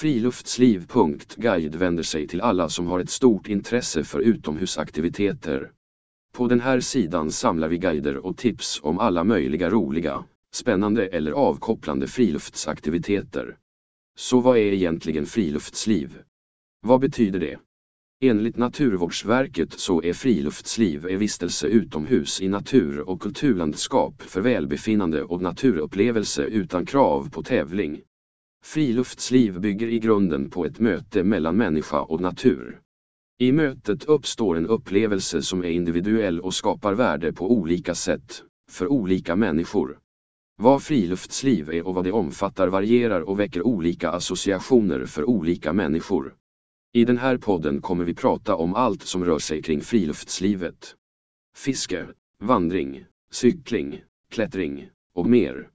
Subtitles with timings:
[0.00, 5.72] Friluftsliv.guide vänder sig till alla som har ett stort intresse för utomhusaktiviteter.
[6.32, 10.24] På den här sidan samlar vi guider och tips om alla möjliga roliga,
[10.54, 13.56] spännande eller avkopplande friluftsaktiviteter.
[14.18, 16.18] Så vad är egentligen friluftsliv?
[16.82, 17.58] Vad betyder det?
[18.20, 25.42] Enligt Naturvårdsverket så är friluftsliv är vistelse utomhus i natur och kulturlandskap för välbefinnande och
[25.42, 28.02] naturupplevelse utan krav på tävling.
[28.62, 32.80] Friluftsliv bygger i grunden på ett möte mellan människa och natur.
[33.38, 38.88] I mötet uppstår en upplevelse som är individuell och skapar värde på olika sätt, för
[38.88, 39.98] olika människor.
[40.56, 46.34] Vad friluftsliv är och vad det omfattar varierar och väcker olika associationer för olika människor.
[46.92, 50.94] I den här podden kommer vi prata om allt som rör sig kring friluftslivet.
[51.56, 52.06] Fiske,
[52.38, 55.68] vandring, cykling, klättring och mer.